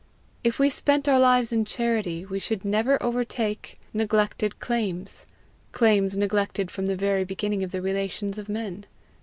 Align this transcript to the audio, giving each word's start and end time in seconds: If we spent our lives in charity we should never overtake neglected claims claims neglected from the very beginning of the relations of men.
If 0.43 0.57
we 0.57 0.71
spent 0.71 1.07
our 1.07 1.19
lives 1.19 1.51
in 1.51 1.63
charity 1.63 2.25
we 2.25 2.39
should 2.39 2.65
never 2.65 2.97
overtake 3.03 3.79
neglected 3.93 4.57
claims 4.59 5.27
claims 5.73 6.17
neglected 6.17 6.71
from 6.71 6.87
the 6.87 6.95
very 6.95 7.23
beginning 7.23 7.63
of 7.63 7.69
the 7.69 7.83
relations 7.83 8.39
of 8.39 8.49
men. 8.49 8.85